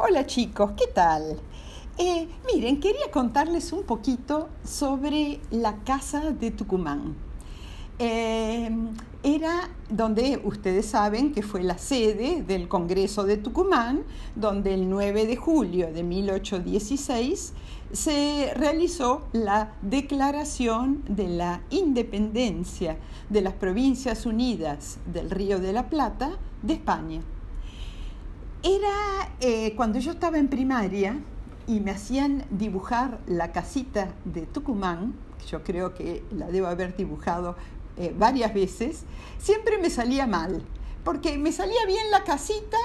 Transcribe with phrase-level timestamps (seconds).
[0.00, 1.36] Hola chicos, ¿qué tal?
[1.98, 7.16] Eh, miren, quería contarles un poquito sobre la Casa de Tucumán.
[7.98, 8.70] Eh,
[9.24, 14.04] era donde ustedes saben que fue la sede del Congreso de Tucumán,
[14.36, 17.54] donde el 9 de julio de 1816
[17.90, 22.98] se realizó la declaración de la independencia
[23.30, 27.20] de las Provincias Unidas del Río de la Plata de España.
[28.62, 31.20] Era eh, cuando yo estaba en primaria
[31.68, 35.14] y me hacían dibujar la casita de Tucumán,
[35.46, 37.54] yo creo que la debo haber dibujado
[37.96, 39.04] eh, varias veces,
[39.38, 40.64] siempre me salía mal,
[41.04, 42.76] porque me salía bien la casita,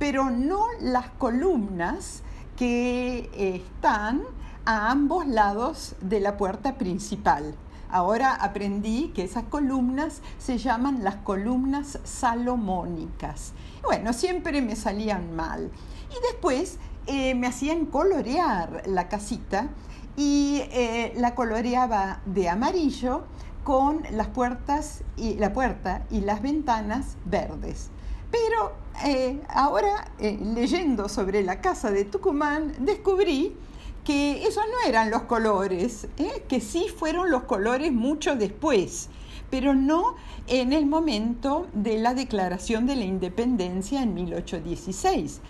[0.00, 2.22] pero no las columnas
[2.56, 4.22] que eh, están
[4.64, 7.54] a ambos lados de la puerta principal.
[7.92, 13.52] Ahora aprendí que esas columnas se llaman las columnas salomónicas.
[13.82, 15.70] Bueno, siempre me salían mal.
[16.10, 19.68] Y después eh, me hacían colorear la casita
[20.16, 23.24] y eh, la coloreaba de amarillo
[23.64, 27.90] con las puertas y la puerta y las ventanas verdes.
[28.30, 28.72] Pero
[29.04, 33.56] eh, ahora, leyendo sobre la casa de Tucumán, descubrí
[34.04, 36.44] que esos no eran los colores, ¿eh?
[36.48, 39.08] que sí fueron los colores mucho después,
[39.50, 40.14] pero no
[40.46, 45.40] en el momento de la declaración de la independencia en 1816.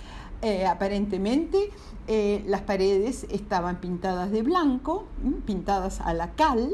[0.42, 1.70] Eh, aparentemente
[2.08, 5.06] eh, las paredes estaban pintadas de blanco,
[5.44, 6.70] pintadas a la cal,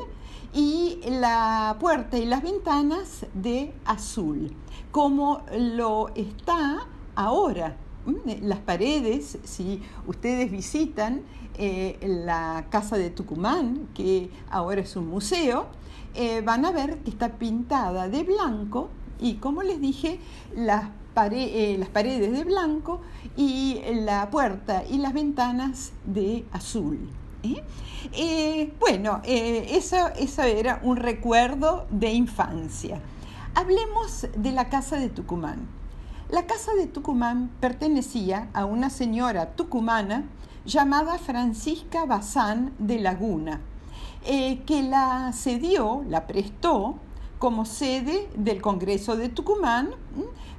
[0.55, 4.57] y la puerta y las ventanas de azul,
[4.91, 7.77] como lo está ahora
[8.43, 11.23] las paredes, si ustedes visitan
[11.59, 15.67] eh, la casa de Tucumán, que ahora es un museo,
[16.15, 20.21] eh, van a ver que está pintada de blanco y como les dije,
[20.55, 20.91] las,
[21.33, 23.01] eh, las paredes de blanco
[23.37, 27.09] y la puerta y las ventanas de azul.
[28.79, 33.01] bueno, eso, eso era un recuerdo de infancia.
[33.55, 35.67] Hablemos de la casa de Tucumán.
[36.29, 40.25] La casa de Tucumán pertenecía a una señora tucumana
[40.65, 43.61] llamada Francisca Bazán de Laguna,
[44.25, 46.97] eh, que la cedió, la prestó
[47.39, 49.91] como sede del Congreso de Tucumán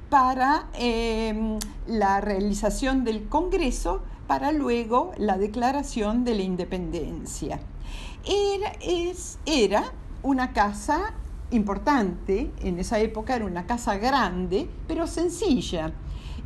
[0.08, 7.60] para em, la realización del Congreso para luego la declaración de la independencia.
[8.24, 9.92] Era, es, era
[10.22, 11.12] una casa
[11.50, 15.92] importante, en esa época era una casa grande, pero sencilla,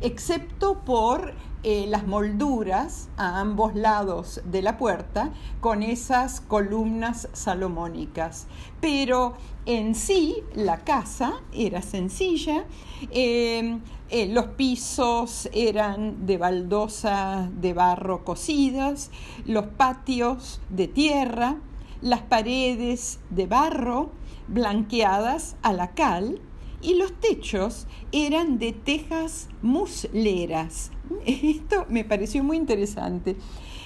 [0.01, 1.33] excepto por
[1.65, 5.31] eh, las molduras a ambos lados de la puerta
[5.61, 8.47] con esas columnas salomónicas.
[8.81, 12.65] Pero en sí la casa era sencilla,
[13.11, 19.09] em, eh, los pisos eran de baldosa de barro cocidas,
[19.45, 21.55] los patios de tierra,
[22.03, 24.11] las paredes de barro,
[24.47, 26.41] blanqueadas a la cal
[26.81, 30.91] y los techos eran de tejas musleras.
[31.25, 33.37] Esto me pareció muy interesante.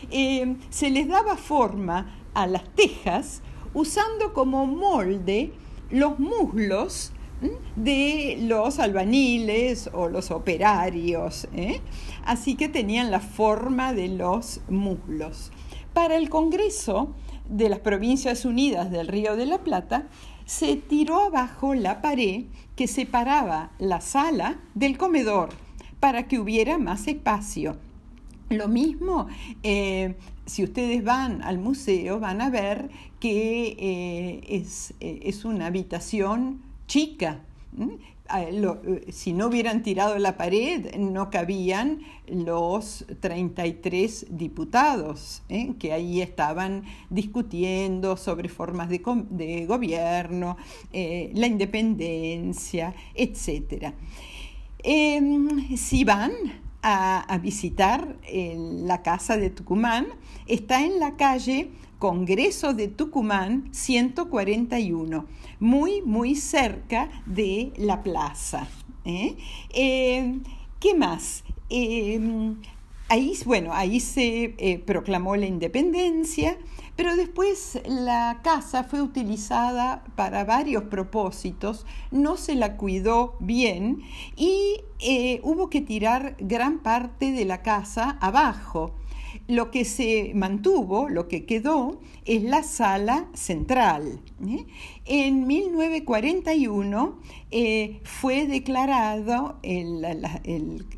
[0.09, 3.41] Eh, se les daba forma a las tejas
[3.75, 5.53] usando como molde
[5.91, 7.11] los muslos
[7.75, 11.47] de los albaniles o los operarios.
[11.53, 11.81] ¿eh?
[12.25, 15.51] Así que tenían la forma de los muslos.
[15.93, 17.13] Para el Congreso
[17.49, 20.07] de las Provincias Unidas del Río de la Plata,
[20.45, 25.49] se tiró abajo la pared que separaba la sala del comedor
[25.99, 27.77] para que hubiera más espacio.
[28.49, 29.27] Lo mismo,
[29.63, 30.15] eh,
[30.45, 36.61] si ustedes van al museo, van a ver que eh, es, eh, es, una habitación
[36.87, 37.41] chica.
[39.09, 45.73] Si no hubieran tirado la pared, no cabían los 33 diputados ¿eh?
[45.79, 50.57] que ahí estaban discutiendo sobre formas de, gobierno,
[50.91, 53.93] eh, la independencia, etc.
[54.83, 56.33] Em, si van
[56.81, 60.07] a, visitar la casa de Tucumán,
[60.47, 65.25] está en la calle Congreso de Tucumán 141,
[65.59, 68.67] muy, muy cerca de la plaza.
[69.05, 69.35] ¿eh?
[69.73, 70.39] Eh,
[70.79, 71.43] qué más?
[71.69, 72.53] Eh,
[73.09, 76.57] ahí, bueno, ahí se proclamó la independencia,
[76.97, 84.01] pero después la casa fue utilizada para varios propósitos, no se la cuidó bien
[84.35, 84.81] y
[85.43, 88.95] hubo que tirar gran parte de la casa abajo
[89.47, 94.19] Lo que se mantuvo, lo que quedó, es la sala central.
[94.45, 94.65] ¿eh?
[95.05, 97.19] En 1941
[97.51, 99.59] eh, fue declarado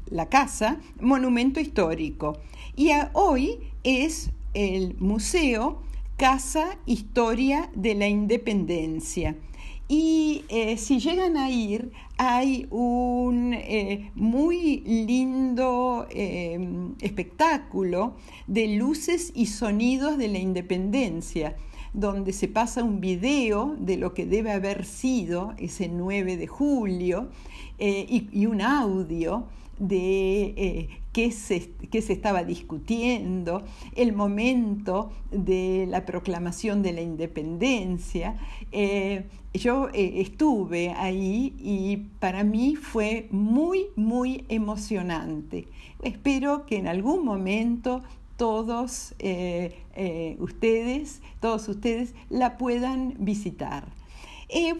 [0.09, 2.37] la casa monumento histórico
[2.77, 5.88] y hoy es el museo
[6.19, 9.37] Casa Historia de la Independencia.
[9.87, 18.17] Y eh, si llegan a ir, hay un eh, muy lindo em, espectáculo
[18.47, 21.55] de luces y sonidos de la independencia,
[21.93, 27.29] donde se pasa un video de lo que debe haber sido ese 9 de julio
[27.77, 29.45] eh, y, un audio
[29.79, 33.63] de qué se, se, estaba discutiendo,
[33.95, 38.35] el momento de la proclamación de la independencia.
[38.71, 45.67] Eh, yo eh, estuve ahí y para mí fue muy, muy emocionante.
[46.03, 48.03] Espero que en algún momento
[48.37, 49.75] todos eh,
[50.39, 53.87] ustedes, todos ustedes la puedan visitar.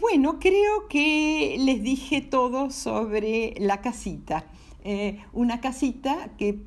[0.00, 4.46] bueno, creo que les dije todo sobre la casita.
[4.84, 6.58] Eh, una casita que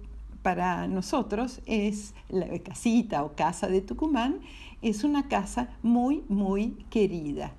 [0.41, 4.41] para nosotros es la casita o casa de Tucumán,
[4.81, 7.53] es una casa muy, muy querida.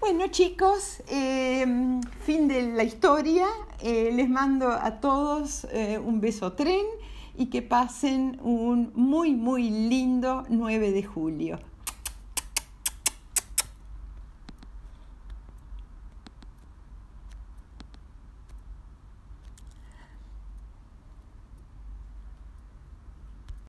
[0.00, 3.46] Bueno chicos, em, fin de la historia.
[3.82, 6.84] Eh, les mando a todos eh, un beso tren
[7.36, 11.58] y que pasen un muy, muy lindo 9 de julio.